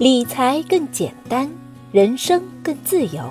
[0.00, 1.46] 理财更简单，
[1.92, 3.30] 人生更自由。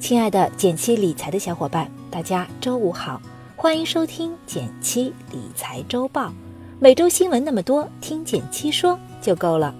[0.00, 3.20] 亲爱的减七理财的小伙伴，大家周五好，
[3.54, 6.32] 欢迎收听减七理财周报。
[6.80, 9.74] 每周新闻那么多，听减七说就够了。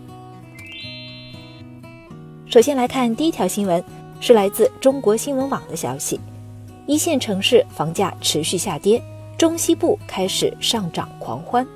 [2.44, 3.82] 首先来看第一条新闻，
[4.20, 6.20] 是来自中国新闻网的消息：
[6.86, 9.02] 一线城市房价持续下跌，
[9.38, 11.66] 中西部开始上涨狂欢。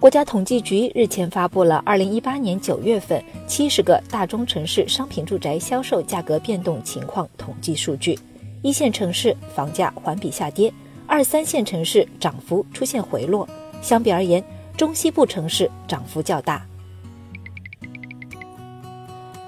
[0.00, 8.18] 国家统计局日前发布了二零一八年九月份七十个大中城市商品住宅销售价格变动情况统计数据，
[8.62, 10.72] 一线城市房价环比下跌，
[11.06, 13.46] 二三线城市涨幅出现回落。
[13.82, 14.42] 相比而言，
[14.74, 16.66] 中西部城市涨幅较大。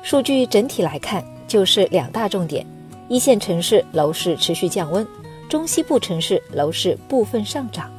[0.02, 2.66] 数据整体来看，就是两大重点：
[3.08, 5.06] 一线城市楼市持续降温，
[5.48, 7.90] 中西部城市楼市部分上涨。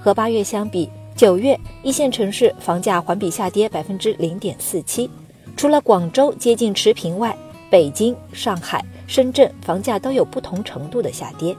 [0.00, 0.88] 和八月相比。
[1.16, 5.10] 九月，一线城市房价环比下跌百分之零点四七，
[5.56, 7.36] 除了广州接近持平外，
[7.68, 11.54] 北京、上海、深圳房价都有不同程度的下跌。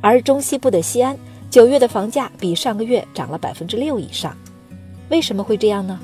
[0.00, 1.16] 而中西部的西安，
[1.48, 4.36] 九月的房价比上个月涨了百分之六以上。
[5.10, 5.98] 为什么会这样呢？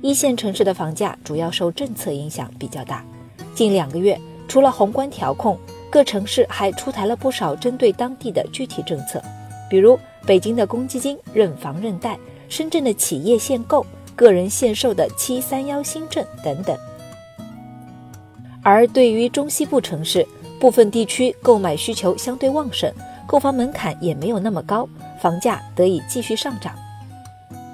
[0.00, 3.04] 一线城市的房价主要受政策影响比较大，
[3.54, 5.56] 近两个月除了宏观调控，
[5.90, 9.22] 各城市还出台了不少针对当地的具体政策，
[9.72, 9.98] 比如。
[10.24, 12.16] 北京的公积金认房认贷，
[12.48, 13.84] 深圳的企业限购，
[14.14, 16.78] 个人限售的七三幺新政等等。
[18.62, 20.24] 而对于中西部城市，
[20.60, 22.88] 部分地区购买需求相对旺盛，
[23.26, 24.88] 购房门槛也没有那么高，
[25.20, 26.72] 房价得以继续上涨。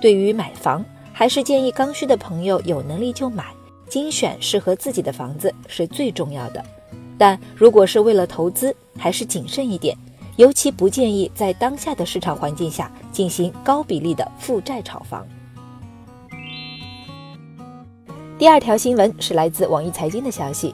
[0.00, 0.82] 对于买房，
[1.12, 3.44] 还是建议刚需的朋友有能力就买，
[3.90, 6.64] 精选适合自己的房子是最重要的。
[7.18, 9.94] 但如果是为了投资，还是谨慎一点。
[10.38, 15.26] 尤其不建议在当下的市场环境下进行高比例的负债炒房。
[18.38, 20.72] 第二条新闻是来自网易财经的消息：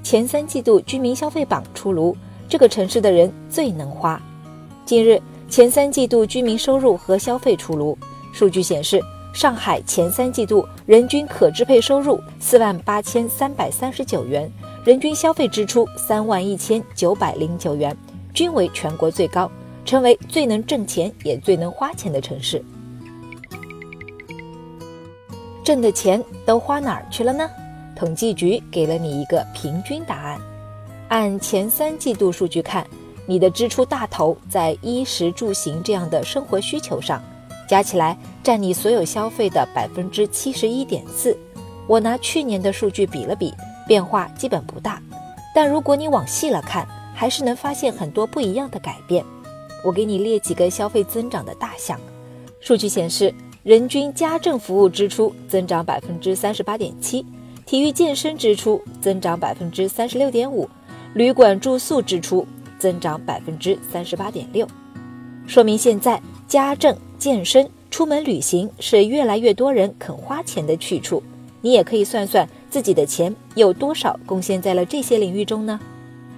[0.00, 2.16] 前三季度居民消费榜出炉，
[2.48, 4.22] 这个城市的人最能花。
[4.84, 7.98] 近日，前三季度居民收入和消费出炉，
[8.32, 9.02] 数据显示，
[9.34, 14.48] 上海前三季度人均可支配收入四万八千三百三十九元，
[14.84, 17.96] 人均消费支出三万一千九百零九元。
[18.32, 19.50] 均为全国最高，
[19.84, 22.62] 成为最能挣钱也最能花钱的城市。
[25.62, 27.48] 挣的钱都花哪儿去了呢？
[27.94, 30.40] 统计局给了你一个平均答案。
[31.08, 32.86] 按前三季度数据看，
[33.26, 37.22] 你的支出大头在衣食住行这样的生活需求上，
[37.68, 41.36] 加起来占你所有消费的百分之七十一点四。
[41.86, 43.52] 我拿去年的数据比了比，
[43.86, 45.00] 变化基本不大。
[45.54, 46.86] 但如果你往细了看，
[47.20, 49.22] 还是能发现很多不一样的改变。
[49.84, 52.00] 我给你列几个消费增长的大项。
[52.60, 53.30] 数据显示，
[53.62, 57.22] 人均家政服务支出增长百分之三十八点七，
[57.66, 60.66] 体育健身支出增长百分之三十六点五，
[61.12, 62.46] 旅馆住宿支出
[62.78, 64.66] 增长百分之三十八点六。
[65.46, 71.22] 说明现在家政、健身、出门旅行是越来越多人肯花钱的去处。
[71.60, 75.78] 你也可以算算自己的钱有多少贡献在了这些领域中呢？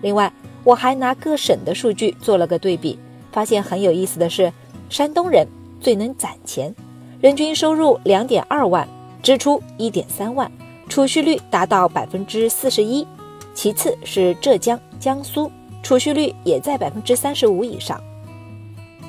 [0.01, 0.33] 另外。
[0.65, 2.99] 我还拿各省的数据做了个对比，
[3.33, 4.53] 发现很有意思的是，
[4.89, 5.47] 山东人
[5.81, 6.75] 最能攒钱，
[7.21, 8.87] 人均收入两点二万，
[9.23, 10.51] 支出一点三万，
[10.89, 13.07] 储蓄率达到百分之四十一。
[13.55, 15.51] 其次是浙江、江苏，
[15.83, 18.01] 储蓄率也在百分之三十五以上。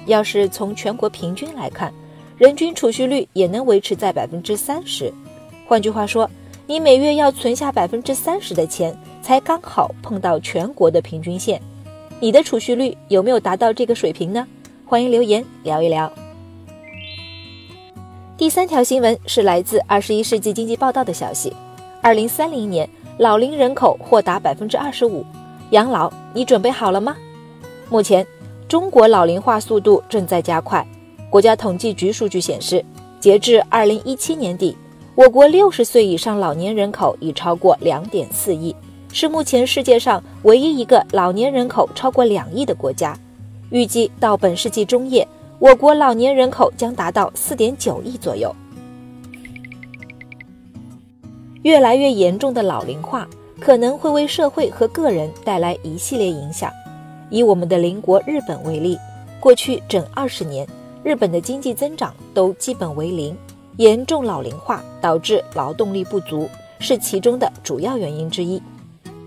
[0.06, 1.94] 要是从全国平均来看，
[2.38, 5.14] 人均储蓄率也能维持在百分之三十。
[5.68, 6.30] 换句话说，
[6.66, 8.98] 你每月要存下百分之三十的钱。
[9.24, 11.60] 才刚好碰到全国的平均线，
[12.20, 14.46] 你的储蓄率有没有达到这个水平呢？
[14.86, 16.12] 欢迎留言聊一聊。
[18.38, 21.56] 第三条新闻是来自《二十一世纪经济报道》的消息：
[22.02, 25.26] 二零三零年老龄人口或达百分之二十五，
[25.70, 27.16] 养老你准备好了吗？
[27.90, 28.28] 目前
[28.68, 30.86] 中国老龄化速度正在加快。
[31.30, 32.84] 国家统计局数据显示，
[33.22, 34.76] 截至二零一七年底，
[35.16, 38.76] 我国六十岁以上老年人口已超过两点四亿。
[39.14, 43.16] 是目前世界上唯一一个老年人口超过两亿的国家。
[43.70, 45.26] 预计到本世纪中叶，
[45.60, 48.54] 我国老年人口将达到四点九亿左右。
[51.62, 53.28] 越来越严重的老龄化
[53.60, 56.72] 可能会为社会和个人带来一系列影响。
[57.30, 58.98] 以我们的邻国日本为例，
[59.40, 60.68] 过去整二十年，
[61.04, 63.38] 日本的经济增长都基本为零，
[63.78, 66.50] 严重老龄化导致劳动力不足
[66.80, 68.60] 是其中的主要原因之一。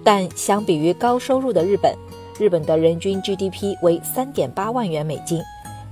[0.06, 1.93] 但相比于高收入的日本，
[2.38, 5.43] 日本的人均 GDP 为三点八万元美金。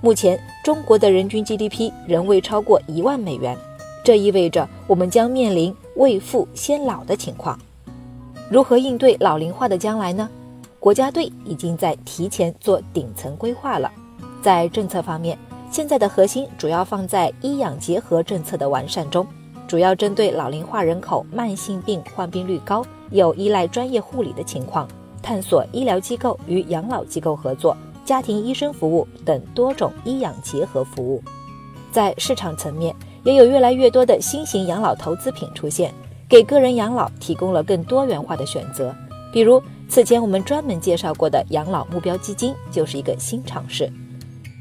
[0.00, 3.58] 目前，中国的人均 GDP 仍未超过一万美元，
[4.04, 7.58] 这意味着我们将面临未富先老的情况。
[8.48, 10.30] 如何应对老龄化的将来呢？
[10.78, 13.90] 国家队已经在提前做顶层规划了。
[14.40, 15.36] 在政策方面，
[15.72, 19.26] 现在的核心主要放在医养结合政策的完善中，
[19.66, 24.88] 主要针对老龄化人口慢性病患病率高、有依赖专业护理的情况，
[25.22, 31.22] 探索医疗机构与养老机构合作、家庭医生服务等多种医养结合服务。
[31.92, 35.94] 在市场层面，也有越来越多的新型养老投资品出现。
[36.28, 38.92] 给个人养老提供了更多元化的选择，
[39.32, 43.88] 比如此前我们专门介绍过的养老目标基金就是一个新尝试。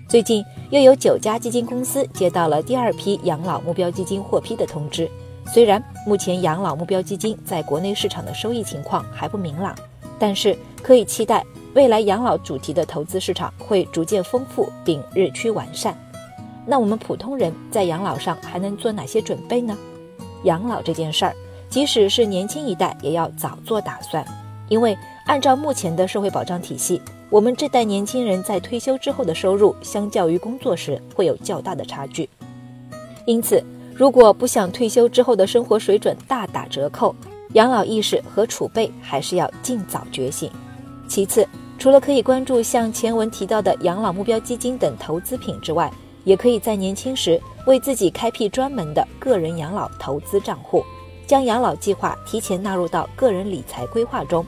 [0.08, 5.10] 最近又有九家基金公司接到了第二批养老目标基金获批的通知。
[5.46, 9.76] 虽然目前养老目标基金在国内市场的收益情况还不明朗，
[10.18, 11.44] 但是可以期待
[11.74, 15.96] 未来养老主题的投资市场会逐渐丰富并日趋完善。
[16.66, 19.78] 那我们普通人在养老上还能做哪些准备呢？
[20.44, 21.36] 养老这件事儿。
[21.70, 24.24] 即使是年轻一代，也要早做打算，
[24.70, 24.96] 因为
[25.26, 27.02] 按照目前的社会保障体系，
[27.32, 32.30] 我们这代年轻人在退休之后的收入，相较于工作时会有较大的差距。
[33.26, 33.64] 因此，
[33.96, 37.16] 如果不想退休之后的生活水准大打折扣，
[37.54, 40.50] 养老意识和储备还是要尽早觉醒。
[41.08, 41.48] 其次，
[41.78, 45.92] 除了可以关注像前文提到的养老目标基金等投资品之外，
[46.24, 50.84] 也可以在年轻时为自己开辟专门的个人养老投资账户。
[51.26, 54.46] 将养老计划提前纳入到个人理财规划中。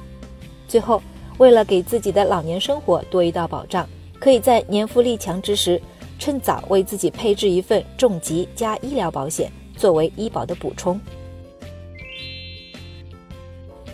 [0.67, 1.01] 最后，
[1.37, 3.87] 为了给自己的老年生活多一道保障，
[4.19, 5.81] 可以在年富力强之时，
[6.17, 10.99] 趁早为自己配置一份重疾加医疗保险，作为医保的补充。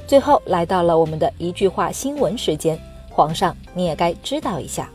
[0.08, 2.78] 最后，来到了我们的一句话新闻时间，
[3.10, 4.90] 皇上你也该知道一下。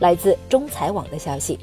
[0.00, 1.58] 来自中财网的消息，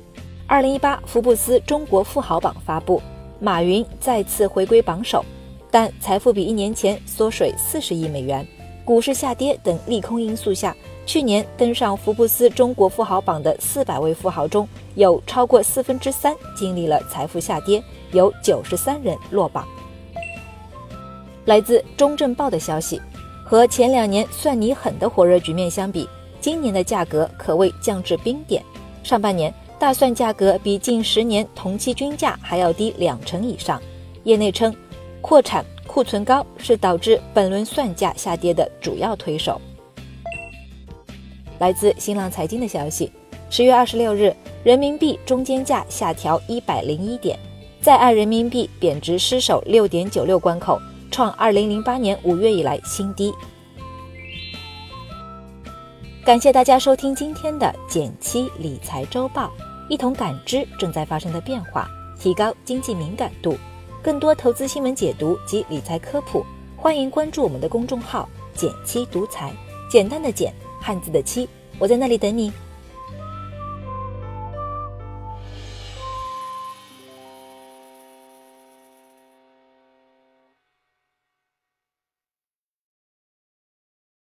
[0.48, 3.02] 二零一八福布斯中国富豪榜发布。
[3.40, 5.26] 马云再次回归榜首，
[5.72, 8.46] 但财富比一年前缩水四十亿美元。
[8.92, 19.66] 股市下跌等利空因素下，去年登上福布斯中国富豪榜的四百位富豪中，有超过四分之三经历了财富下跌，有九十三人落榜。
[21.46, 23.02] 来自中证报的消息，
[23.46, 26.06] 和前两年算你狠的火热局面相比，
[26.42, 28.62] 今年的价格可谓降至冰点。
[29.04, 29.54] 上半年。
[29.80, 33.82] 大蒜价格比近十年同期均价还要低两成以上，
[34.26, 34.76] 业内称，
[35.22, 39.60] 扩产库存高是导致本轮蒜价下跌的主要推手。
[41.60, 43.12] 来自新浪财经的消息，
[43.50, 44.34] 十月二十六日，
[44.64, 47.38] 人民币中间价下调一百零一点，
[47.82, 50.80] 在岸人民币贬值失守六点九六关口，
[51.12, 53.34] 创二零零八年五月以来新低。
[56.24, 59.52] 感谢大家收听今天的减七理财周报。
[59.90, 61.86] 一同感知正在发生的变化，
[62.18, 63.58] 提高经济敏感度。
[64.04, 66.44] 更多投资新闻解读及理财科普，
[66.76, 69.54] 欢迎关注我们的公众号“简七独裁”，
[69.92, 70.52] 简单的简，
[70.82, 72.52] 汉字的七，我在那里等你。